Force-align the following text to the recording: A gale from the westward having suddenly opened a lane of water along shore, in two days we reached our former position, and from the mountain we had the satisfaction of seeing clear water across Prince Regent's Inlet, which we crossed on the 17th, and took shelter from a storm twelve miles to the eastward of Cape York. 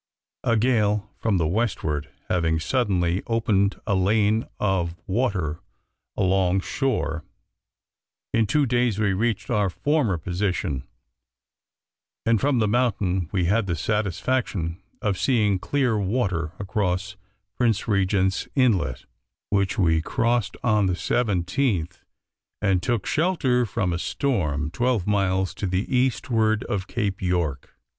A 0.43 0.57
gale 0.57 1.11
from 1.19 1.37
the 1.37 1.45
westward 1.45 2.09
having 2.27 2.59
suddenly 2.59 3.21
opened 3.27 3.79
a 3.85 3.93
lane 3.93 4.47
of 4.59 4.95
water 5.05 5.59
along 6.17 6.61
shore, 6.61 7.23
in 8.33 8.47
two 8.47 8.65
days 8.65 8.97
we 8.97 9.13
reached 9.13 9.51
our 9.51 9.69
former 9.69 10.17
position, 10.17 10.87
and 12.25 12.41
from 12.41 12.57
the 12.57 12.67
mountain 12.67 13.29
we 13.31 13.45
had 13.45 13.67
the 13.67 13.75
satisfaction 13.75 14.81
of 15.03 15.19
seeing 15.19 15.59
clear 15.59 15.99
water 15.99 16.51
across 16.57 17.15
Prince 17.55 17.87
Regent's 17.87 18.47
Inlet, 18.55 19.05
which 19.51 19.77
we 19.77 20.01
crossed 20.01 20.57
on 20.63 20.87
the 20.87 20.93
17th, 20.97 22.01
and 22.59 22.81
took 22.81 23.05
shelter 23.05 23.67
from 23.67 23.93
a 23.93 23.99
storm 23.99 24.71
twelve 24.71 25.05
miles 25.05 25.53
to 25.53 25.67
the 25.67 25.95
eastward 25.95 26.63
of 26.63 26.87
Cape 26.87 27.21
York. 27.21 27.77